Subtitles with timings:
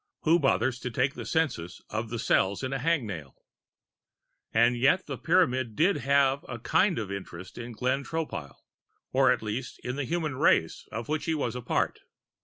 [0.23, 3.35] Who bothers to take a census of the cells in a hangnail?
[4.51, 8.55] And yet the Pyramid did have a kind of interest in Glenn Tropile.
[9.11, 11.99] Or, at least, in the human race of which he was a part.